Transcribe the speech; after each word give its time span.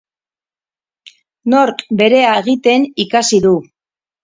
Nork 1.55 1.85
berea 2.01 2.33
egiten 2.41 2.91
ikasi 3.07 3.45
du. 3.47 3.57